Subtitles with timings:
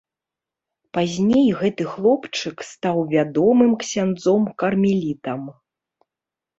[0.97, 5.41] Пазней гэты хлопчык стаў вядомым ксяндзом кармелітам.